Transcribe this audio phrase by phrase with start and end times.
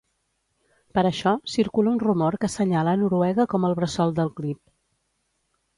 [0.97, 4.63] Per això circula un rumor que assenyala a Noruega com el bressol del clip.